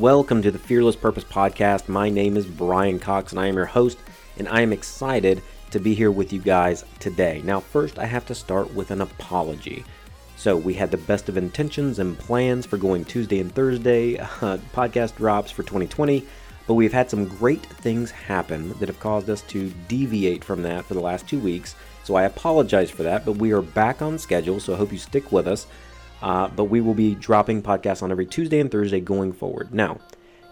Welcome 0.00 0.40
to 0.40 0.50
the 0.50 0.58
Fearless 0.58 0.96
Purpose 0.96 1.24
Podcast. 1.24 1.86
My 1.86 2.08
name 2.08 2.38
is 2.38 2.46
Brian 2.46 2.98
Cox 2.98 3.32
and 3.32 3.38
I 3.38 3.48
am 3.48 3.56
your 3.56 3.66
host, 3.66 3.98
and 4.38 4.48
I 4.48 4.62
am 4.62 4.72
excited 4.72 5.42
to 5.72 5.78
be 5.78 5.92
here 5.92 6.10
with 6.10 6.32
you 6.32 6.40
guys 6.40 6.86
today. 7.00 7.42
Now, 7.44 7.60
first, 7.60 7.98
I 7.98 8.06
have 8.06 8.24
to 8.24 8.34
start 8.34 8.72
with 8.72 8.92
an 8.92 9.02
apology. 9.02 9.84
So, 10.36 10.56
we 10.56 10.72
had 10.72 10.90
the 10.90 10.96
best 10.96 11.28
of 11.28 11.36
intentions 11.36 11.98
and 11.98 12.18
plans 12.18 12.64
for 12.64 12.78
going 12.78 13.04
Tuesday 13.04 13.40
and 13.40 13.54
Thursday 13.54 14.16
uh, 14.40 14.56
podcast 14.72 15.16
drops 15.16 15.50
for 15.50 15.64
2020, 15.64 16.26
but 16.66 16.74
we've 16.74 16.94
had 16.94 17.10
some 17.10 17.26
great 17.26 17.66
things 17.66 18.10
happen 18.10 18.70
that 18.78 18.88
have 18.88 19.00
caused 19.00 19.28
us 19.28 19.42
to 19.48 19.68
deviate 19.86 20.42
from 20.42 20.62
that 20.62 20.86
for 20.86 20.94
the 20.94 21.00
last 21.00 21.28
two 21.28 21.40
weeks. 21.40 21.74
So, 22.04 22.14
I 22.14 22.22
apologize 22.22 22.90
for 22.90 23.02
that, 23.02 23.26
but 23.26 23.36
we 23.36 23.52
are 23.52 23.60
back 23.60 24.00
on 24.00 24.18
schedule, 24.18 24.60
so 24.60 24.72
I 24.72 24.78
hope 24.78 24.92
you 24.92 24.98
stick 24.98 25.30
with 25.30 25.46
us. 25.46 25.66
Uh, 26.22 26.48
but 26.48 26.64
we 26.64 26.80
will 26.80 26.94
be 26.94 27.14
dropping 27.14 27.62
podcasts 27.62 28.02
on 28.02 28.10
every 28.10 28.26
Tuesday 28.26 28.60
and 28.60 28.70
Thursday 28.70 29.00
going 29.00 29.32
forward. 29.32 29.72
Now, 29.72 29.98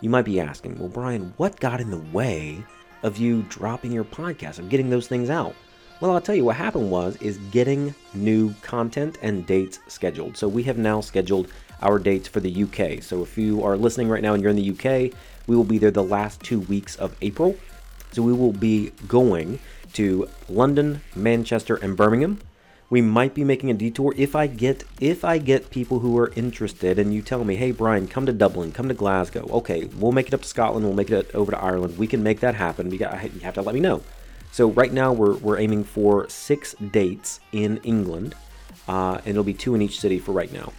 you 0.01 0.11
might 0.11 0.25
be 0.25 0.41
asking, 0.41 0.79
well, 0.79 0.89
Brian, 0.89 1.35
what 1.37 1.61
got 1.61 1.81
in 1.81 1.91
the 1.91 2.05
way 2.13 2.63
of 3.03 3.19
you 3.19 3.43
dropping 3.49 3.93
your 3.93 4.05
podcast, 4.05 4.59
of 4.59 4.69
getting 4.69 4.91
those 4.91 5.09
things 5.09 5.31
out? 5.31 5.55
Well, 6.01 6.13
I'll 6.13 6.21
tell 6.21 6.35
you 6.35 6.45
what 6.45 6.57
happened 6.57 6.91
was 6.91 7.17
is 7.17 7.39
getting 7.51 7.93
new 8.15 8.55
content 8.63 9.19
and 9.21 9.45
dates 9.45 9.81
scheduled. 9.89 10.37
So 10.37 10.47
we 10.47 10.63
have 10.63 10.79
now 10.79 11.01
scheduled 11.01 11.49
our 11.83 11.99
dates 11.99 12.29
for 12.29 12.41
the 12.41 12.63
UK. 12.63 13.03
So 13.03 13.23
if 13.23 13.37
you 13.37 13.65
are 13.65 13.77
listening 13.77 14.09
right 14.09 14.23
now 14.23 14.35
and 14.35 14.43
you're 14.43 14.51
in 14.51 14.57
the 14.57 14.71
UK, 14.71 15.13
we 15.49 15.57
will 15.57 15.65
be 15.65 15.79
there 15.79 15.91
the 15.91 16.03
last 16.05 16.41
two 16.41 16.61
weeks 16.61 16.95
of 16.97 17.17
April. 17.21 17.57
So 18.13 18.23
we 18.23 18.33
will 18.33 18.53
be 18.53 18.93
going 19.09 19.59
to 19.95 20.29
London, 20.49 21.01
Manchester, 21.17 21.77
and 21.77 21.97
Birmingham 21.97 22.39
we 22.91 23.03
might 23.03 23.35
be 23.35 23.45
making 23.45 23.71
a 23.71 23.75
detour 23.75 24.15
if 24.17 24.35
I 24.35 24.47
get 24.47 24.85
if 25.01 25.25
I 25.25 25.39
get 25.39 25.71
people 25.71 25.99
who 25.99 26.17
are 26.19 26.33
interested 26.35 26.99
and 26.99 27.13
you 27.13 27.23
tell 27.23 27.45
me, 27.45 27.57
"Hey 27.57 27.71
Brian, 27.71 28.09
come 28.09 28.27
to 28.27 28.33
Dublin, 28.33 28.73
come 28.73 28.89
to 28.89 28.95
Glasgow." 28.95 29.49
Okay, 29.51 29.85
we'll 29.99 30.13
make 30.13 30.29
it 30.29 30.35
up 30.35 30.43
to 30.43 30.49
Scotland, 30.49 30.87
we'll 30.87 30.95
make 30.95 31.11
it 31.11 31.31
over 31.35 31.53
to 31.53 31.63
Ireland. 31.63 31.99
We 31.99 32.07
can 32.07 32.23
make 32.23 32.41
that 32.41 32.55
happen. 32.55 32.91
You 32.91 33.07
have 33.43 33.55
to 33.55 33.63
let 33.63 33.75
me 33.75 33.81
know. 33.81 34.03
So 34.53 34.71
right 34.71 34.93
now 34.93 35.13
we're 35.13 35.35
we're 35.35 35.59
aiming 35.59 35.85
for 35.85 36.29
6 36.29 36.75
dates 36.91 37.41
in 37.53 37.79
England. 37.85 38.35
Uh, 38.89 39.19
and 39.19 39.29
it'll 39.29 39.45
be 39.45 39.55
two 39.55 39.75
in 39.75 39.83
each 39.83 40.01
city 40.01 40.19
for 40.19 40.33
right 40.33 40.51
now. 40.51 40.73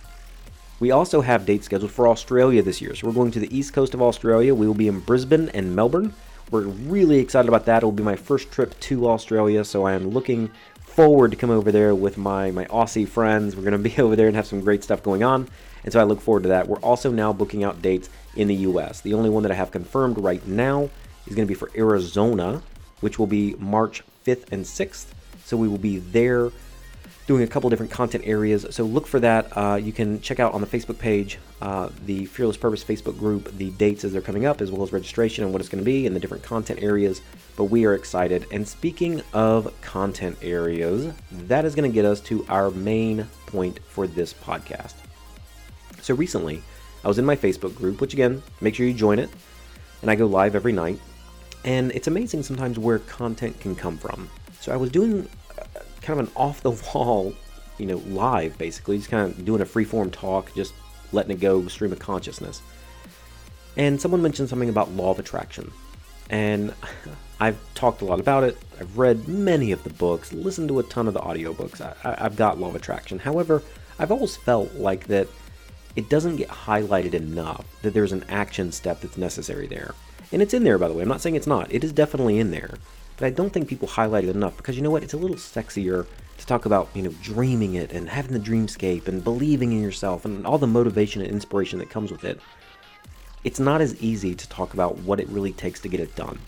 We 0.79 0.91
also 0.91 1.21
have 1.21 1.45
dates 1.45 1.65
scheduled 1.65 1.91
for 1.91 2.07
Australia 2.07 2.63
this 2.63 2.81
year. 2.81 2.95
So 2.95 3.05
we're 3.05 3.13
going 3.13 3.31
to 3.31 3.39
the 3.39 3.55
east 3.55 3.73
coast 3.73 3.93
of 3.93 4.01
Australia. 4.01 4.55
We 4.55 4.65
will 4.65 4.73
be 4.73 4.87
in 4.87 4.99
Brisbane 5.01 5.49
and 5.49 5.75
Melbourne. 5.75 6.13
We're 6.49 6.61
really 6.61 7.19
excited 7.19 7.47
about 7.47 7.65
that. 7.65 7.77
It'll 7.77 7.91
be 7.91 8.01
my 8.01 8.15
first 8.15 8.51
trip 8.51 8.79
to 8.79 9.07
Australia, 9.07 9.63
so 9.63 9.83
I 9.85 9.93
am 9.93 10.09
looking 10.09 10.49
forward 10.99 11.31
to 11.31 11.37
come 11.37 11.49
over 11.49 11.71
there 11.71 11.95
with 11.95 12.17
my 12.17 12.51
my 12.51 12.65
Aussie 12.65 13.07
friends. 13.07 13.55
We're 13.55 13.61
going 13.61 13.81
to 13.81 13.89
be 13.89 13.95
over 14.01 14.17
there 14.17 14.27
and 14.27 14.35
have 14.35 14.45
some 14.45 14.59
great 14.59 14.83
stuff 14.83 15.01
going 15.01 15.23
on, 15.23 15.47
and 15.85 15.93
so 15.93 15.99
I 16.01 16.03
look 16.03 16.19
forward 16.19 16.43
to 16.43 16.49
that. 16.49 16.67
We're 16.67 16.79
also 16.79 17.09
now 17.09 17.31
booking 17.31 17.63
out 17.63 17.81
dates 17.81 18.09
in 18.35 18.49
the 18.49 18.55
U.S. 18.55 18.99
The 18.99 19.13
only 19.13 19.29
one 19.29 19.43
that 19.43 19.51
I 19.53 19.55
have 19.55 19.71
confirmed 19.71 20.17
right 20.17 20.45
now 20.45 20.89
is 21.25 21.35
going 21.35 21.47
to 21.47 21.51
be 21.51 21.53
for 21.53 21.71
Arizona, 21.73 22.61
which 22.99 23.17
will 23.17 23.27
be 23.27 23.55
March 23.59 24.03
5th 24.25 24.51
and 24.51 24.65
6th. 24.65 25.05
So 25.45 25.55
we 25.55 25.69
will 25.69 25.77
be 25.77 25.99
there 25.99 26.51
doing 27.29 27.43
a 27.43 27.47
couple 27.47 27.69
different 27.69 27.91
content 27.91 28.23
areas. 28.25 28.65
So 28.71 28.83
look 28.83 29.05
for 29.05 29.19
that. 29.19 29.55
Uh, 29.55 29.75
you 29.75 29.93
can 29.93 30.19
check 30.19 30.39
out 30.39 30.55
on 30.55 30.61
the 30.61 30.67
Facebook 30.67 30.97
page, 30.97 31.37
uh, 31.61 31.89
the 32.07 32.25
Fearless 32.25 32.57
Purpose 32.57 32.83
Facebook 32.83 33.19
group, 33.19 33.55
the 33.55 33.69
dates 33.69 34.03
as 34.03 34.11
they're 34.11 34.19
coming 34.19 34.47
up, 34.47 34.61
as 34.61 34.71
well 34.71 34.81
as 34.81 34.91
registration 34.91 35.43
and 35.43 35.53
what 35.53 35.61
it's 35.61 35.69
going 35.69 35.79
to 35.79 35.85
be 35.85 36.07
and 36.07 36.15
the 36.15 36.19
different 36.19 36.41
content 36.41 36.81
areas. 36.81 37.21
But 37.55 37.65
we 37.65 37.85
are 37.85 37.93
excited. 37.93 38.47
And 38.51 38.67
speaking 38.67 39.21
of 39.31 39.79
content 39.81 40.39
areas, 40.41 41.13
that 41.31 41.65
is 41.65 41.75
going 41.75 41.87
to 41.87 41.93
get 41.93 42.03
us 42.03 42.19
to 42.21 42.43
our 42.49 42.71
main 42.71 43.27
point 43.45 43.79
for 43.87 44.07
this 44.07 44.33
podcast. 44.33 44.95
So 46.01 46.15
recently, 46.15 46.63
I 47.03 47.07
was 47.07 47.19
in 47.19 47.25
my 47.25 47.35
Facebook 47.35 47.75
group, 47.75 48.01
which 48.01 48.13
again, 48.13 48.41
make 48.59 48.73
sure 48.73 48.87
you 48.87 48.93
join 48.95 49.19
it. 49.19 49.29
And 50.01 50.09
I 50.09 50.15
go 50.15 50.25
live 50.25 50.55
every 50.55 50.71
night. 50.71 50.99
And 51.63 51.91
it's 51.91 52.07
amazing 52.07 52.41
sometimes 52.41 52.79
where 52.79 52.97
content 52.97 53.59
can 53.59 53.75
come 53.75 53.99
from. 53.99 54.31
So 54.61 54.71
I 54.71 54.77
was 54.77 54.89
doing 54.89 55.29
kind 56.09 56.19
of 56.19 56.27
an 56.27 56.33
off 56.41 56.61
the 56.61 56.71
wall, 56.71 57.33
you 57.77 57.85
know, 57.85 57.97
live 58.07 58.57
basically. 58.57 58.97
just 58.97 59.09
kind 59.09 59.31
of 59.31 59.45
doing 59.45 59.61
a 59.61 59.65
free 59.65 59.85
form 59.85 60.09
talk, 60.11 60.53
just 60.55 60.73
letting 61.11 61.31
it 61.31 61.39
go, 61.39 61.67
stream 61.67 61.91
of 61.91 61.99
consciousness. 61.99 62.61
And 63.77 64.01
someone 64.01 64.21
mentioned 64.21 64.49
something 64.49 64.69
about 64.69 64.91
law 64.91 65.11
of 65.11 65.19
attraction. 65.19 65.71
And 66.29 66.73
I've 67.39 67.57
talked 67.73 68.01
a 68.01 68.05
lot 68.05 68.19
about 68.19 68.43
it. 68.43 68.57
I've 68.79 68.97
read 68.97 69.27
many 69.27 69.71
of 69.71 69.83
the 69.83 69.91
books, 69.91 70.33
listened 70.33 70.67
to 70.69 70.79
a 70.79 70.83
ton 70.83 71.07
of 71.07 71.13
the 71.13 71.21
audiobooks. 71.21 71.81
I, 71.81 72.15
I've 72.19 72.35
got 72.35 72.59
law 72.59 72.69
of 72.69 72.75
attraction. 72.75 73.19
However, 73.19 73.63
I've 73.97 74.11
always 74.11 74.35
felt 74.35 74.73
like 74.75 75.07
that 75.07 75.27
it 75.95 76.09
doesn't 76.09 76.37
get 76.37 76.49
highlighted 76.49 77.13
enough 77.13 77.65
that 77.81 77.93
there's 77.93 78.11
an 78.11 78.25
action 78.29 78.71
step 78.71 79.01
that's 79.01 79.17
necessary 79.17 79.67
there. 79.67 79.95
And 80.31 80.41
it's 80.41 80.53
in 80.53 80.63
there, 80.63 80.77
by 80.77 80.87
the 80.87 80.93
way. 80.93 81.01
I'm 81.01 81.07
not 81.07 81.21
saying 81.21 81.35
it's 81.35 81.47
not. 81.47 81.73
It 81.73 81.83
is 81.83 81.91
definitely 81.91 82.37
in 82.37 82.51
there 82.51 82.75
but 83.19 83.25
I 83.25 83.31
don't 83.31 83.49
think 83.51 83.67
people 83.67 83.87
highlight 83.89 84.23
it 84.23 84.33
enough 84.33 84.55
because 84.55 84.77
you 84.77 84.81
know 84.81 84.91
what? 84.91 85.03
It's 85.03 85.13
a 85.13 85.17
little 85.17 85.35
sexier 85.35 86.07
to 86.37 86.45
talk 86.45 86.65
about, 86.65 86.87
you 86.93 87.03
know, 87.03 87.13
dreaming 87.21 87.75
it 87.75 87.91
and 87.91 88.09
having 88.09 88.31
the 88.31 88.39
dreamscape 88.39 89.09
and 89.09 89.21
believing 89.21 89.73
in 89.73 89.81
yourself 89.81 90.23
and 90.23 90.47
all 90.47 90.57
the 90.57 90.65
motivation 90.65 91.21
and 91.21 91.29
inspiration 91.29 91.79
that 91.79 91.89
comes 91.89 92.11
with 92.11 92.23
it. 92.23 92.39
It's 93.43 93.59
not 93.59 93.81
as 93.81 94.01
easy 94.01 94.33
to 94.33 94.47
talk 94.47 94.73
about 94.73 94.99
what 94.99 95.19
it 95.19 95.27
really 95.27 95.51
takes 95.51 95.81
to 95.81 95.89
get 95.89 95.99
it 95.99 96.15
done, 96.15 96.39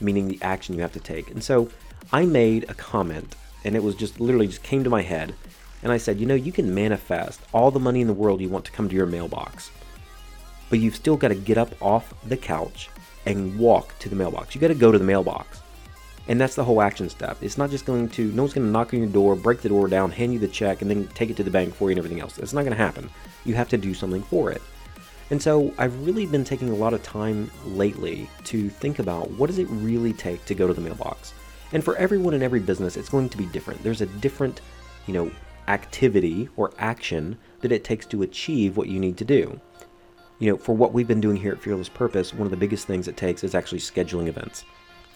meaning 0.00 0.26
the 0.26 0.38
action 0.40 0.74
you 0.74 0.80
have 0.80 0.94
to 0.94 1.00
take. 1.00 1.30
And 1.30 1.44
so 1.44 1.68
I 2.14 2.24
made 2.24 2.64
a 2.70 2.74
comment 2.74 3.36
and 3.64 3.76
it 3.76 3.82
was 3.82 3.94
just 3.94 4.18
literally 4.18 4.46
just 4.46 4.62
came 4.62 4.84
to 4.84 4.90
my 4.90 5.02
head 5.02 5.34
and 5.82 5.92
I 5.92 5.98
said, 5.98 6.18
you 6.18 6.24
know, 6.24 6.34
you 6.34 6.50
can 6.50 6.74
manifest 6.74 7.40
all 7.52 7.70
the 7.70 7.78
money 7.78 8.00
in 8.00 8.06
the 8.06 8.14
world 8.14 8.40
you 8.40 8.48
want 8.48 8.64
to 8.64 8.72
come 8.72 8.88
to 8.88 8.96
your 8.96 9.04
mailbox, 9.04 9.70
but 10.70 10.78
you've 10.78 10.96
still 10.96 11.18
got 11.18 11.28
to 11.28 11.34
get 11.34 11.58
up 11.58 11.74
off 11.82 12.14
the 12.26 12.38
couch 12.38 12.88
and 13.26 13.58
walk 13.58 13.98
to 13.98 14.08
the 14.08 14.16
mailbox. 14.16 14.54
You 14.54 14.62
got 14.62 14.68
to 14.68 14.74
go 14.74 14.90
to 14.90 14.98
the 14.98 15.04
mailbox. 15.04 15.60
And 16.28 16.40
that's 16.40 16.56
the 16.56 16.64
whole 16.64 16.82
action 16.82 17.08
step. 17.08 17.38
It's 17.40 17.56
not 17.56 17.70
just 17.70 17.86
going 17.86 18.08
to, 18.10 18.32
no 18.32 18.42
one's 18.42 18.54
going 18.54 18.66
to 18.66 18.72
knock 18.72 18.92
on 18.92 19.00
your 19.00 19.08
door, 19.08 19.36
break 19.36 19.60
the 19.60 19.68
door 19.68 19.86
down, 19.86 20.10
hand 20.10 20.32
you 20.32 20.38
the 20.38 20.48
check, 20.48 20.82
and 20.82 20.90
then 20.90 21.06
take 21.08 21.30
it 21.30 21.36
to 21.36 21.44
the 21.44 21.50
bank 21.50 21.74
for 21.74 21.84
you 21.84 21.92
and 21.92 21.98
everything 21.98 22.20
else. 22.20 22.38
It's 22.38 22.52
not 22.52 22.62
going 22.62 22.76
to 22.76 22.82
happen. 22.82 23.08
You 23.44 23.54
have 23.54 23.68
to 23.68 23.76
do 23.76 23.94
something 23.94 24.22
for 24.24 24.50
it. 24.50 24.62
And 25.30 25.40
so 25.40 25.72
I've 25.78 26.06
really 26.06 26.26
been 26.26 26.44
taking 26.44 26.70
a 26.70 26.74
lot 26.74 26.94
of 26.94 27.02
time 27.02 27.50
lately 27.64 28.28
to 28.44 28.68
think 28.68 28.98
about 28.98 29.30
what 29.32 29.48
does 29.48 29.58
it 29.58 29.68
really 29.70 30.12
take 30.12 30.44
to 30.46 30.54
go 30.54 30.66
to 30.66 30.74
the 30.74 30.80
mailbox. 30.80 31.32
And 31.72 31.82
for 31.82 31.96
everyone 31.96 32.34
in 32.34 32.42
every 32.42 32.60
business, 32.60 32.96
it's 32.96 33.08
going 33.08 33.28
to 33.28 33.38
be 33.38 33.46
different. 33.46 33.82
There's 33.82 34.00
a 34.00 34.06
different, 34.06 34.60
you 35.06 35.14
know, 35.14 35.30
activity 35.68 36.48
or 36.56 36.72
action 36.78 37.36
that 37.60 37.72
it 37.72 37.82
takes 37.82 38.06
to 38.06 38.22
achieve 38.22 38.76
what 38.76 38.88
you 38.88 39.00
need 39.00 39.16
to 39.16 39.24
do. 39.24 39.60
You 40.38 40.50
know, 40.50 40.56
for 40.56 40.76
what 40.76 40.92
we've 40.92 41.08
been 41.08 41.20
doing 41.20 41.36
here 41.36 41.52
at 41.52 41.62
Fearless 41.62 41.88
Purpose, 41.88 42.32
one 42.32 42.46
of 42.46 42.50
the 42.50 42.56
biggest 42.56 42.86
things 42.86 43.08
it 43.08 43.16
takes 43.16 43.42
is 43.42 43.54
actually 43.54 43.80
scheduling 43.80 44.28
events. 44.28 44.64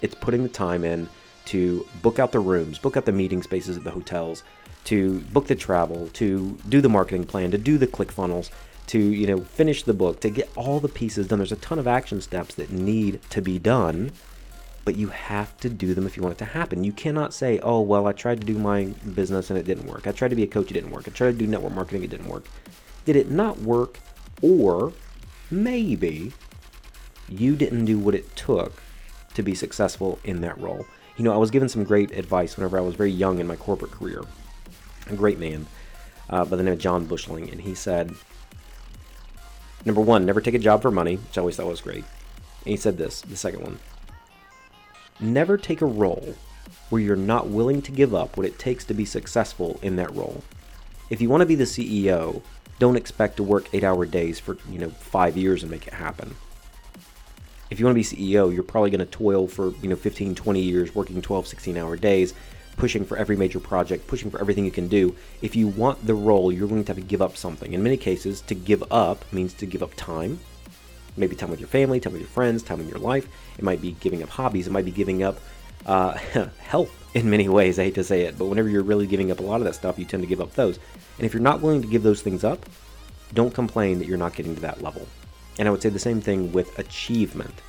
It's 0.02 0.14
putting 0.14 0.42
the 0.42 0.48
time 0.48 0.84
in 0.84 1.08
to 1.46 1.86
book 2.02 2.18
out 2.18 2.32
the 2.32 2.40
rooms, 2.40 2.78
book 2.78 2.96
out 2.96 3.06
the 3.06 3.12
meeting 3.12 3.42
spaces 3.42 3.76
at 3.76 3.84
the 3.84 3.90
hotels, 3.90 4.42
to 4.84 5.20
book 5.32 5.46
the 5.46 5.54
travel, 5.54 6.08
to 6.14 6.58
do 6.68 6.80
the 6.80 6.88
marketing 6.88 7.24
plan, 7.24 7.50
to 7.50 7.58
do 7.58 7.78
the 7.78 7.86
ClickFunnels, 7.86 8.50
to 8.86 8.98
you 8.98 9.26
know 9.26 9.40
finish 9.40 9.82
the 9.82 9.94
book, 9.94 10.20
to 10.20 10.30
get 10.30 10.50
all 10.56 10.80
the 10.80 10.88
pieces 10.88 11.28
done. 11.28 11.38
There's 11.38 11.52
a 11.52 11.56
ton 11.56 11.78
of 11.78 11.86
action 11.86 12.20
steps 12.20 12.54
that 12.54 12.70
need 12.70 13.20
to 13.30 13.42
be 13.42 13.58
done, 13.58 14.12
but 14.84 14.96
you 14.96 15.08
have 15.08 15.56
to 15.58 15.68
do 15.68 15.94
them 15.94 16.06
if 16.06 16.16
you 16.16 16.22
want 16.22 16.34
it 16.36 16.38
to 16.38 16.44
happen. 16.46 16.84
You 16.84 16.92
cannot 16.92 17.34
say, 17.34 17.58
"Oh, 17.62 17.80
well, 17.80 18.06
I 18.06 18.12
tried 18.12 18.40
to 18.40 18.46
do 18.46 18.58
my 18.58 18.86
business 19.14 19.50
and 19.50 19.58
it 19.58 19.66
didn't 19.66 19.86
work. 19.86 20.06
I 20.06 20.12
tried 20.12 20.28
to 20.28 20.36
be 20.36 20.42
a 20.42 20.48
coach, 20.48 20.70
it 20.70 20.74
didn't 20.74 20.90
work. 20.90 21.06
I 21.06 21.10
tried 21.10 21.32
to 21.32 21.38
do 21.38 21.46
network 21.46 21.74
marketing, 21.74 22.02
it 22.04 22.10
didn't 22.10 22.28
work." 22.28 22.44
Did 23.04 23.16
it 23.16 23.30
not 23.30 23.60
work? 23.60 23.98
Or 24.42 24.92
maybe 25.50 26.32
you 27.28 27.56
didn't 27.56 27.84
do 27.84 27.98
what 27.98 28.14
it 28.14 28.34
took 28.36 28.82
to 29.34 29.42
be 29.42 29.54
successful 29.54 30.18
in 30.24 30.40
that 30.40 30.58
role. 30.60 30.86
You 31.16 31.24
know, 31.24 31.32
I 31.32 31.38
was 31.38 31.50
given 31.50 31.68
some 31.68 31.84
great 31.84 32.12
advice 32.12 32.56
whenever 32.56 32.78
I 32.78 32.82
was 32.82 32.94
very 32.94 33.10
young 33.10 33.38
in 33.38 33.46
my 33.46 33.56
corporate 33.56 33.90
career. 33.90 34.22
A 35.08 35.14
great 35.14 35.38
man 35.38 35.66
uh, 36.28 36.44
by 36.44 36.56
the 36.56 36.62
name 36.62 36.74
of 36.74 36.78
John 36.78 37.06
Bushling, 37.06 37.50
and 37.50 37.60
he 37.60 37.74
said, 37.74 38.14
number 39.84 40.00
one, 40.00 40.24
never 40.24 40.40
take 40.40 40.54
a 40.54 40.58
job 40.58 40.82
for 40.82 40.90
money, 40.90 41.16
which 41.16 41.36
I 41.36 41.40
always 41.40 41.56
thought 41.56 41.66
was 41.66 41.80
great. 41.80 42.04
And 42.64 42.72
he 42.72 42.76
said 42.76 42.96
this, 42.96 43.20
the 43.22 43.36
second 43.36 43.62
one, 43.62 43.78
never 45.18 45.56
take 45.56 45.80
a 45.80 45.86
role 45.86 46.34
where 46.88 47.02
you're 47.02 47.16
not 47.16 47.48
willing 47.48 47.82
to 47.82 47.92
give 47.92 48.14
up 48.14 48.36
what 48.36 48.46
it 48.46 48.58
takes 48.58 48.84
to 48.84 48.94
be 48.94 49.04
successful 49.04 49.78
in 49.82 49.96
that 49.96 50.14
role. 50.14 50.42
If 51.08 51.20
you 51.20 51.28
want 51.28 51.40
to 51.40 51.46
be 51.46 51.54
the 51.54 51.64
CEO, 51.64 52.42
don't 52.78 52.96
expect 52.96 53.36
to 53.36 53.42
work 53.42 53.68
eight 53.72 53.84
hour 53.84 54.06
days 54.06 54.38
for, 54.38 54.56
you 54.68 54.78
know, 54.78 54.90
five 54.90 55.36
years 55.36 55.62
and 55.62 55.70
make 55.70 55.86
it 55.86 55.94
happen 55.94 56.36
if 57.70 57.78
you 57.78 57.86
want 57.86 57.96
to 58.02 58.16
be 58.16 58.32
CEO, 58.32 58.52
you're 58.52 58.62
probably 58.62 58.90
going 58.90 59.00
to 59.00 59.06
toil 59.06 59.46
for, 59.46 59.72
you 59.80 59.88
know, 59.88 59.96
15, 59.96 60.34
20 60.34 60.60
years 60.60 60.94
working 60.94 61.22
12, 61.22 61.46
16 61.46 61.76
hour 61.76 61.96
days, 61.96 62.34
pushing 62.76 63.04
for 63.04 63.16
every 63.16 63.36
major 63.36 63.60
project, 63.60 64.06
pushing 64.06 64.30
for 64.30 64.40
everything 64.40 64.64
you 64.64 64.70
can 64.70 64.88
do. 64.88 65.14
If 65.40 65.54
you 65.54 65.68
want 65.68 66.04
the 66.04 66.14
role, 66.14 66.50
you're 66.50 66.68
going 66.68 66.84
to 66.84 66.92
have 66.92 67.00
to 67.00 67.08
give 67.08 67.22
up 67.22 67.36
something. 67.36 67.72
In 67.72 67.82
many 67.82 67.96
cases, 67.96 68.40
to 68.42 68.54
give 68.54 68.82
up 68.90 69.24
means 69.32 69.54
to 69.54 69.66
give 69.66 69.82
up 69.82 69.94
time, 69.94 70.40
maybe 71.16 71.36
time 71.36 71.50
with 71.50 71.60
your 71.60 71.68
family, 71.68 72.00
time 72.00 72.12
with 72.12 72.22
your 72.22 72.30
friends, 72.30 72.62
time 72.62 72.80
in 72.80 72.88
your 72.88 72.98
life. 72.98 73.28
It 73.56 73.64
might 73.64 73.80
be 73.80 73.92
giving 74.00 74.22
up 74.22 74.30
hobbies. 74.30 74.66
It 74.66 74.72
might 74.72 74.84
be 74.84 74.90
giving 74.90 75.22
up 75.22 75.38
uh, 75.86 76.12
health 76.58 76.90
in 77.14 77.30
many 77.30 77.48
ways. 77.48 77.78
I 77.78 77.84
hate 77.84 77.94
to 77.96 78.04
say 78.04 78.22
it, 78.22 78.36
but 78.36 78.46
whenever 78.46 78.68
you're 78.68 78.82
really 78.82 79.06
giving 79.06 79.30
up 79.30 79.38
a 79.38 79.42
lot 79.42 79.60
of 79.60 79.64
that 79.64 79.74
stuff, 79.74 79.98
you 79.98 80.04
tend 80.04 80.22
to 80.22 80.28
give 80.28 80.40
up 80.40 80.54
those. 80.54 80.78
And 81.18 81.26
if 81.26 81.34
you're 81.34 81.42
not 81.42 81.60
willing 81.60 81.82
to 81.82 81.88
give 81.88 82.02
those 82.02 82.22
things 82.22 82.42
up, 82.42 82.64
don't 83.32 83.54
complain 83.54 83.98
that 84.00 84.08
you're 84.08 84.18
not 84.18 84.34
getting 84.34 84.56
to 84.56 84.60
that 84.62 84.82
level. 84.82 85.06
And 85.58 85.68
I 85.68 85.70
would 85.70 85.82
say 85.82 85.88
the 85.88 85.98
same 85.98 86.20
thing 86.20 86.52
with 86.52 86.78
achievement. 86.78 87.62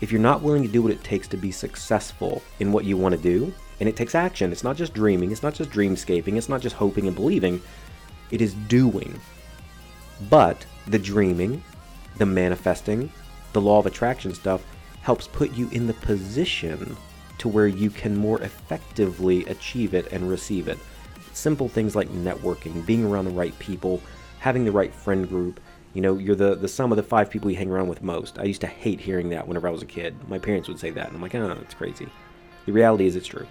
If 0.00 0.10
you're 0.10 0.20
not 0.20 0.42
willing 0.42 0.62
to 0.62 0.68
do 0.68 0.82
what 0.82 0.92
it 0.92 1.04
takes 1.04 1.28
to 1.28 1.36
be 1.36 1.52
successful 1.52 2.42
in 2.58 2.72
what 2.72 2.84
you 2.84 2.96
want 2.96 3.14
to 3.14 3.20
do, 3.20 3.52
and 3.78 3.88
it 3.88 3.96
takes 3.96 4.14
action, 4.14 4.52
it's 4.52 4.64
not 4.64 4.76
just 4.76 4.94
dreaming, 4.94 5.30
it's 5.30 5.42
not 5.42 5.54
just 5.54 5.70
dreamscaping, 5.70 6.36
it's 6.36 6.48
not 6.48 6.60
just 6.60 6.76
hoping 6.76 7.06
and 7.06 7.16
believing, 7.16 7.62
it 8.30 8.40
is 8.42 8.54
doing. 8.54 9.18
But 10.28 10.64
the 10.86 10.98
dreaming, 10.98 11.62
the 12.18 12.26
manifesting, 12.26 13.10
the 13.52 13.60
law 13.60 13.78
of 13.78 13.86
attraction 13.86 14.34
stuff 14.34 14.62
helps 15.02 15.26
put 15.26 15.52
you 15.52 15.68
in 15.70 15.86
the 15.86 15.94
position 15.94 16.96
to 17.38 17.48
where 17.48 17.66
you 17.66 17.88
can 17.88 18.16
more 18.16 18.40
effectively 18.42 19.46
achieve 19.46 19.94
it 19.94 20.12
and 20.12 20.28
receive 20.28 20.68
it. 20.68 20.78
Simple 21.32 21.68
things 21.68 21.96
like 21.96 22.08
networking, 22.08 22.84
being 22.84 23.04
around 23.04 23.24
the 23.24 23.30
right 23.30 23.58
people, 23.58 24.02
having 24.40 24.64
the 24.64 24.72
right 24.72 24.94
friend 24.94 25.28
group. 25.28 25.58
You 25.92 26.02
know, 26.02 26.18
you're 26.18 26.36
the, 26.36 26.54
the 26.54 26.68
sum 26.68 26.92
of 26.92 26.96
the 26.96 27.02
five 27.02 27.30
people 27.30 27.50
you 27.50 27.56
hang 27.56 27.70
around 27.70 27.88
with 27.88 28.02
most. 28.02 28.38
I 28.38 28.44
used 28.44 28.60
to 28.60 28.66
hate 28.66 29.00
hearing 29.00 29.30
that 29.30 29.46
whenever 29.46 29.66
I 29.66 29.72
was 29.72 29.82
a 29.82 29.86
kid. 29.86 30.14
My 30.28 30.38
parents 30.38 30.68
would 30.68 30.78
say 30.78 30.90
that, 30.90 31.08
and 31.08 31.16
I'm 31.16 31.22
like, 31.22 31.34
oh, 31.34 31.58
it's 31.60 31.74
crazy. 31.74 32.08
The 32.66 32.72
reality 32.72 33.06
is, 33.06 33.16
it's 33.16 33.26
true. 33.26 33.46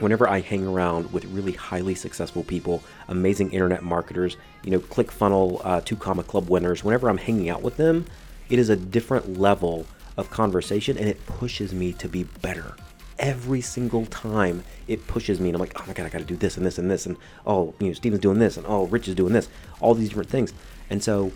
Whenever 0.00 0.28
I 0.28 0.40
hang 0.40 0.66
around 0.66 1.12
with 1.12 1.24
really 1.26 1.52
highly 1.52 1.94
successful 1.94 2.42
people, 2.44 2.82
amazing 3.08 3.50
internet 3.52 3.82
marketers, 3.82 4.36
you 4.64 4.70
know, 4.70 4.80
ClickFunnels, 4.80 5.60
uh, 5.64 5.80
two 5.80 5.96
comma 5.96 6.22
club 6.22 6.48
winners, 6.48 6.84
whenever 6.84 7.08
I'm 7.08 7.18
hanging 7.18 7.50
out 7.50 7.62
with 7.62 7.76
them, 7.76 8.06
it 8.48 8.58
is 8.58 8.68
a 8.68 8.76
different 8.76 9.38
level 9.38 9.86
of 10.16 10.30
conversation 10.30 10.98
and 10.98 11.08
it 11.08 11.24
pushes 11.26 11.72
me 11.72 11.92
to 11.94 12.08
be 12.08 12.24
better. 12.24 12.74
Every 13.18 13.60
single 13.60 14.06
time 14.06 14.62
it 14.86 15.06
pushes 15.06 15.40
me, 15.40 15.48
and 15.48 15.56
I'm 15.56 15.60
like, 15.60 15.80
oh 15.80 15.84
my 15.86 15.92
god, 15.92 16.06
I 16.06 16.08
got 16.08 16.18
to 16.18 16.24
do 16.24 16.36
this 16.36 16.56
and 16.56 16.64
this 16.64 16.78
and 16.78 16.90
this, 16.90 17.06
and 17.06 17.16
oh, 17.46 17.74
you 17.80 17.88
know, 17.88 17.92
Steven's 17.92 18.20
doing 18.20 18.38
this, 18.38 18.56
and 18.56 18.66
oh, 18.68 18.86
Rich 18.86 19.08
is 19.08 19.14
doing 19.14 19.32
this, 19.32 19.48
all 19.80 19.94
these 19.94 20.08
different 20.08 20.30
things. 20.30 20.52
And 20.88 21.02
so, 21.02 21.32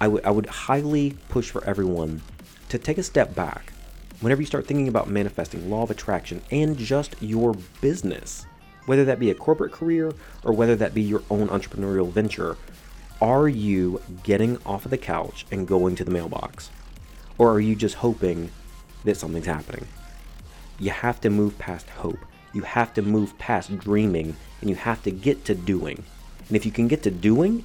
I 0.00 0.08
would 0.08 0.24
I 0.24 0.30
would 0.30 0.46
highly 0.46 1.16
push 1.28 1.50
for 1.50 1.64
everyone 1.64 2.22
to 2.70 2.78
take 2.78 2.98
a 2.98 3.02
step 3.02 3.34
back 3.34 3.72
whenever 4.20 4.40
you 4.40 4.46
start 4.46 4.66
thinking 4.66 4.88
about 4.88 5.08
manifesting, 5.08 5.70
law 5.70 5.82
of 5.82 5.90
attraction, 5.90 6.42
and 6.50 6.76
just 6.76 7.14
your 7.20 7.54
business, 7.80 8.46
whether 8.86 9.04
that 9.04 9.20
be 9.20 9.30
a 9.30 9.34
corporate 9.34 9.72
career 9.72 10.12
or 10.44 10.52
whether 10.52 10.74
that 10.76 10.94
be 10.94 11.02
your 11.02 11.22
own 11.30 11.48
entrepreneurial 11.48 12.10
venture. 12.10 12.56
Are 13.20 13.48
you 13.48 14.02
getting 14.24 14.58
off 14.66 14.84
of 14.84 14.90
the 14.90 14.98
couch 14.98 15.46
and 15.52 15.68
going 15.68 15.94
to 15.96 16.04
the 16.04 16.10
mailbox? 16.10 16.70
Or 17.38 17.52
are 17.52 17.60
you 17.60 17.76
just 17.76 17.96
hoping 17.96 18.50
that 19.04 19.16
something's 19.16 19.46
happening? 19.46 19.86
You 20.78 20.90
have 20.90 21.20
to 21.22 21.30
move 21.30 21.58
past 21.58 21.88
hope. 21.90 22.18
You 22.52 22.62
have 22.62 22.92
to 22.94 23.02
move 23.02 23.36
past 23.38 23.76
dreaming 23.78 24.36
and 24.60 24.70
you 24.70 24.76
have 24.76 25.02
to 25.04 25.10
get 25.10 25.44
to 25.46 25.54
doing. 25.54 26.02
And 26.48 26.56
if 26.56 26.66
you 26.66 26.72
can 26.72 26.88
get 26.88 27.02
to 27.04 27.10
doing, 27.10 27.64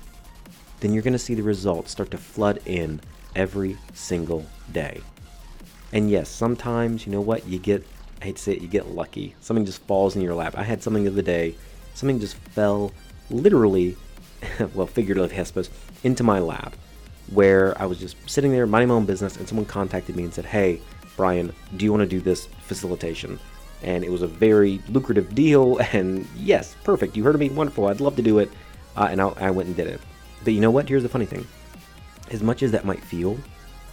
then 0.79 0.93
you're 0.93 1.03
going 1.03 1.13
to 1.13 1.19
see 1.19 1.33
the 1.33 1.43
results 1.43 1.91
start 1.91 2.11
to 2.11 2.17
flood 2.17 2.59
in 2.65 3.01
every 3.35 3.77
single 3.93 4.45
day. 4.71 5.01
And 5.91 6.09
yes, 6.09 6.29
sometimes, 6.29 7.05
you 7.05 7.11
know 7.11 7.21
what, 7.21 7.47
you 7.47 7.59
get, 7.59 7.85
I 8.21 8.25
hate 8.25 8.35
to 8.37 8.41
say 8.41 8.53
it, 8.53 8.61
you 8.61 8.67
get 8.67 8.87
lucky. 8.87 9.35
Something 9.41 9.65
just 9.65 9.81
falls 9.83 10.15
in 10.15 10.21
your 10.21 10.35
lap. 10.35 10.55
I 10.57 10.63
had 10.63 10.83
something 10.83 11.03
the 11.03 11.11
other 11.11 11.21
day, 11.21 11.55
something 11.93 12.19
just 12.19 12.35
fell 12.35 12.91
literally, 13.29 13.97
well, 14.73 14.87
figuratively, 14.87 15.37
I 15.37 15.43
suppose, 15.43 15.69
into 16.03 16.23
my 16.23 16.39
lap 16.39 16.75
where 17.31 17.79
I 17.81 17.85
was 17.85 17.99
just 17.99 18.15
sitting 18.29 18.51
there 18.51 18.65
minding 18.65 18.89
my 18.89 18.95
own 18.95 19.05
business, 19.05 19.37
and 19.37 19.47
someone 19.47 19.65
contacted 19.65 20.15
me 20.15 20.23
and 20.23 20.33
said, 20.33 20.45
"Hey, 20.45 20.81
Brian, 21.17 21.51
do 21.75 21.83
you 21.83 21.91
want 21.91 22.01
to 22.01 22.07
do 22.07 22.21
this 22.21 22.47
facilitation?" 22.61 23.39
And 23.83 24.03
it 24.03 24.09
was 24.09 24.21
a 24.21 24.27
very 24.27 24.81
lucrative 24.89 25.35
deal, 25.35 25.77
and 25.91 26.25
yes, 26.37 26.75
perfect. 26.85 27.17
You 27.17 27.23
heard 27.25 27.35
of 27.35 27.41
me, 27.41 27.49
wonderful. 27.49 27.87
I'd 27.87 27.99
love 27.99 28.15
to 28.15 28.21
do 28.21 28.39
it, 28.39 28.49
uh, 28.95 29.09
and 29.11 29.21
I, 29.21 29.27
I 29.37 29.51
went 29.51 29.67
and 29.67 29.75
did 29.75 29.87
it. 29.87 29.99
But 30.45 30.53
you 30.53 30.61
know 30.61 30.71
what? 30.71 30.87
Here's 30.87 31.03
the 31.03 31.09
funny 31.09 31.25
thing: 31.25 31.45
as 32.31 32.41
much 32.41 32.63
as 32.63 32.71
that 32.71 32.85
might 32.85 33.03
feel 33.03 33.37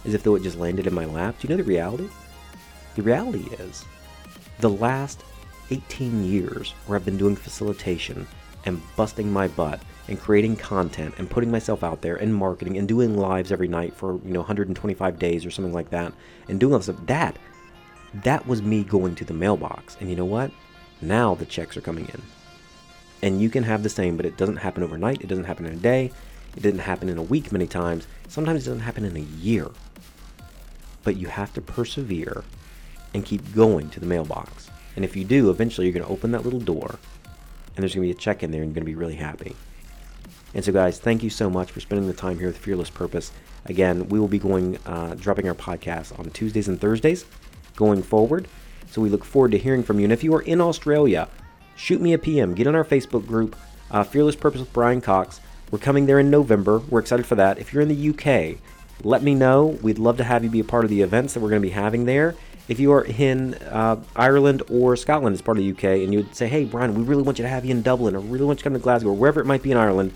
as 0.05 0.13
if 0.13 0.23
though 0.23 0.35
it 0.35 0.43
just 0.43 0.57
landed 0.57 0.87
in 0.87 0.93
my 0.93 1.05
lap, 1.05 1.35
do 1.39 1.47
you 1.47 1.49
know 1.49 1.61
the 1.61 1.67
reality? 1.67 2.07
The 2.95 3.01
reality 3.01 3.47
is, 3.59 3.83
the 4.59 4.69
last 4.69 5.23
18 5.71 6.23
years 6.23 6.73
where 6.85 6.95
I've 6.95 7.05
been 7.05 7.17
doing 7.17 7.35
facilitation 7.35 8.27
and 8.65 8.81
busting 8.95 9.31
my 9.31 9.47
butt 9.47 9.81
and 10.07 10.19
creating 10.19 10.55
content 10.55 11.15
and 11.17 11.29
putting 11.29 11.51
myself 11.51 11.83
out 11.83 12.01
there 12.01 12.15
and 12.15 12.33
marketing 12.33 12.77
and 12.77 12.87
doing 12.87 13.17
lives 13.17 13.51
every 13.51 13.67
night 13.67 13.93
for 13.93 14.19
you 14.23 14.31
know 14.31 14.39
125 14.39 15.19
days 15.19 15.45
or 15.45 15.51
something 15.51 15.73
like 15.73 15.89
that 15.89 16.13
and 16.47 16.59
doing 16.59 16.73
all 16.73 16.79
this 16.79 16.85
stuff 16.85 17.05
that 17.07 17.37
that 18.23 18.47
was 18.47 18.61
me 18.61 18.83
going 18.83 19.15
to 19.15 19.25
the 19.25 19.33
mailbox. 19.33 19.97
And 19.99 20.09
you 20.09 20.15
know 20.15 20.25
what? 20.25 20.51
Now 21.01 21.35
the 21.35 21.45
checks 21.45 21.75
are 21.75 21.81
coming 21.81 22.05
in. 22.05 22.21
And 23.21 23.41
you 23.41 23.49
can 23.49 23.63
have 23.63 23.83
the 23.83 23.89
same 23.89 24.17
but 24.17 24.25
it 24.25 24.37
doesn't 24.37 24.57
happen 24.57 24.83
overnight. 24.83 25.21
It 25.21 25.27
doesn't 25.27 25.45
happen 25.45 25.65
in 25.65 25.73
a 25.73 25.77
day. 25.77 26.11
It 26.55 26.63
didn't 26.63 26.79
happen 26.79 27.09
in 27.09 27.17
a 27.17 27.23
week 27.23 27.51
many 27.51 27.67
times. 27.67 28.07
Sometimes 28.27 28.63
it 28.63 28.69
doesn't 28.69 28.83
happen 28.83 29.05
in 29.05 29.17
a 29.17 29.19
year. 29.19 29.69
But 31.03 31.17
you 31.17 31.27
have 31.27 31.53
to 31.53 31.61
persevere 31.61 32.43
and 33.13 33.25
keep 33.25 33.53
going 33.53 33.89
to 33.89 33.99
the 33.99 34.05
mailbox. 34.05 34.69
And 34.95 35.03
if 35.03 35.15
you 35.15 35.25
do 35.25 35.49
eventually 35.49 35.87
you're 35.87 35.93
going 35.93 36.05
to 36.05 36.11
open 36.11 36.31
that 36.31 36.43
little 36.43 36.59
door 36.59 36.99
and 37.75 37.83
there's 37.83 37.93
going 37.95 38.07
to 38.07 38.13
be 38.13 38.17
a 38.17 38.21
check 38.21 38.43
in 38.43 38.51
there 38.51 38.61
and 38.61 38.69
you're 38.69 38.75
going 38.75 38.85
to 38.85 38.91
be 38.91 38.95
really 38.95 39.15
happy 39.15 39.55
and 40.55 40.63
so, 40.63 40.71
guys, 40.71 40.97
thank 40.97 41.21
you 41.21 41.29
so 41.29 41.49
much 41.49 41.69
for 41.69 41.81
spending 41.81 42.07
the 42.07 42.13
time 42.13 42.39
here 42.39 42.47
with 42.47 42.57
Fearless 42.57 42.89
Purpose. 42.89 43.33
Again, 43.65 44.07
we 44.07 44.21
will 44.21 44.29
be 44.29 44.39
going, 44.39 44.79
uh, 44.85 45.13
dropping 45.15 45.49
our 45.49 45.53
podcast 45.53 46.17
on 46.17 46.29
Tuesdays 46.29 46.69
and 46.69 46.79
Thursdays 46.79 47.25
going 47.75 48.01
forward. 48.01 48.47
So, 48.89 49.01
we 49.01 49.09
look 49.09 49.25
forward 49.25 49.51
to 49.51 49.57
hearing 49.57 49.83
from 49.83 49.99
you. 49.99 50.05
And 50.05 50.13
if 50.13 50.23
you 50.23 50.33
are 50.33 50.41
in 50.41 50.61
Australia, 50.61 51.27
shoot 51.75 51.99
me 51.99 52.13
a 52.13 52.17
PM. 52.17 52.53
Get 52.53 52.67
on 52.67 52.75
our 52.75 52.85
Facebook 52.85 53.27
group, 53.27 53.57
uh, 53.91 54.05
Fearless 54.05 54.37
Purpose 54.37 54.61
with 54.61 54.71
Brian 54.71 55.01
Cox. 55.01 55.41
We're 55.71 55.79
coming 55.79 56.05
there 56.05 56.19
in 56.19 56.29
November. 56.29 56.79
We're 56.79 57.01
excited 57.01 57.25
for 57.25 57.35
that. 57.35 57.59
If 57.59 57.73
you're 57.73 57.83
in 57.83 57.89
the 57.89 58.09
UK, 58.11 58.57
let 59.03 59.23
me 59.23 59.35
know. 59.35 59.77
We'd 59.81 59.99
love 59.99 60.15
to 60.17 60.23
have 60.23 60.45
you 60.45 60.49
be 60.49 60.61
a 60.61 60.63
part 60.63 60.85
of 60.85 60.89
the 60.89 61.01
events 61.01 61.33
that 61.33 61.41
we're 61.41 61.49
going 61.49 61.61
to 61.61 61.67
be 61.67 61.73
having 61.73 62.05
there. 62.05 62.33
If 62.67 62.79
you 62.79 62.93
are 62.93 63.05
in 63.05 63.53
uh, 63.55 64.01
Ireland 64.15 64.63
or 64.71 64.95
Scotland 64.95 65.35
as 65.35 65.41
part 65.41 65.59
of 65.59 65.63
the 65.63 65.71
UK, 65.71 66.01
and 66.03 66.11
you 66.11 66.19
would 66.19 66.35
say, 66.35 66.47
hey, 66.47 66.65
Brian, 66.65 66.95
we 66.95 67.03
really 67.03 67.21
want 67.21 67.37
you 67.37 67.43
to 67.43 67.49
have 67.49 67.63
you 67.63 67.71
in 67.71 67.83
Dublin, 67.83 68.15
or 68.15 68.19
really 68.19 68.45
want 68.45 68.59
you 68.59 68.63
to 68.63 68.63
come 68.63 68.73
to 68.73 68.79
Glasgow, 68.79 69.09
or 69.09 69.13
wherever 69.13 69.39
it 69.39 69.45
might 69.45 69.61
be 69.61 69.71
in 69.71 69.77
Ireland, 69.77 70.13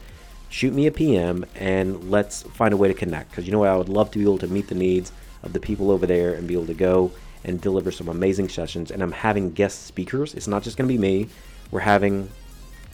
shoot 0.49 0.73
me 0.73 0.87
a 0.87 0.91
PM 0.91 1.45
and 1.55 2.09
let's 2.09 2.41
find 2.41 2.73
a 2.73 2.77
way 2.77 2.87
to 2.87 2.93
connect. 2.93 3.29
Because 3.29 3.45
you 3.45 3.51
know 3.51 3.59
what? 3.59 3.69
I 3.69 3.77
would 3.77 3.89
love 3.89 4.09
to 4.11 4.17
be 4.17 4.23
able 4.23 4.39
to 4.39 4.47
meet 4.47 4.67
the 4.67 4.75
needs 4.75 5.11
of 5.43 5.53
the 5.53 5.59
people 5.59 5.91
over 5.91 6.07
there 6.07 6.33
and 6.33 6.47
be 6.47 6.55
able 6.55 6.65
to 6.65 6.73
go 6.73 7.11
and 7.43 7.61
deliver 7.61 7.91
some 7.91 8.09
amazing 8.09 8.49
sessions. 8.49 8.91
And 8.91 9.01
I'm 9.01 9.11
having 9.11 9.51
guest 9.51 9.85
speakers. 9.85 10.33
It's 10.33 10.47
not 10.47 10.63
just 10.63 10.75
going 10.75 10.87
to 10.87 10.93
be 10.93 10.97
me. 10.97 11.29
We're 11.71 11.79
having 11.81 12.29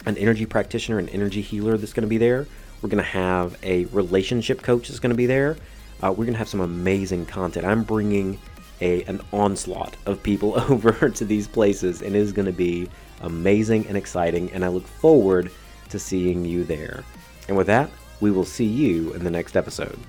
an 0.05 0.17
energy 0.17 0.45
practitioner, 0.45 0.99
an 0.99 1.09
energy 1.09 1.41
healer 1.41 1.77
that's 1.77 1.93
going 1.93 2.03
to 2.03 2.09
be 2.09 2.17
there. 2.17 2.45
We're 2.81 2.89
going 2.89 3.03
to 3.03 3.09
have 3.09 3.57
a 3.63 3.85
relationship 3.85 4.61
coach 4.61 4.89
that's 4.89 4.99
going 4.99 5.11
to 5.11 5.15
be 5.15 5.25
there. 5.25 5.57
Uh, 6.03 6.09
we're 6.09 6.25
going 6.25 6.33
to 6.33 6.39
have 6.39 6.49
some 6.49 6.59
amazing 6.59 7.25
content. 7.25 7.65
I'm 7.65 7.83
bringing 7.83 8.37
a 8.81 9.03
an 9.03 9.21
onslaught 9.31 9.95
of 10.05 10.21
people 10.21 10.59
over 10.69 11.09
to 11.09 11.25
these 11.25 11.47
places, 11.47 12.01
and 12.01 12.15
it 12.15 12.19
is 12.19 12.31
going 12.31 12.45
to 12.45 12.51
be 12.51 12.89
amazing 13.21 13.87
and 13.87 13.97
exciting. 13.97 14.51
And 14.51 14.63
I 14.63 14.69
look 14.69 14.87
forward 14.87 15.51
to 15.89 15.99
seeing 15.99 16.45
you 16.45 16.63
there. 16.63 17.03
And 17.47 17.55
with 17.55 17.67
that, 17.67 17.89
we 18.21 18.31
will 18.31 18.45
see 18.45 18.65
you 18.65 19.13
in 19.13 19.23
the 19.23 19.31
next 19.31 19.55
episode. 19.55 19.99